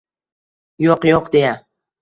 [0.85, 1.55] «Yo’q, yo’q»,— deya